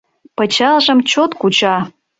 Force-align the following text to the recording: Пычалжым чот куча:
Пычалжым 0.37 0.99
чот 1.11 1.31
куча: 1.41 1.75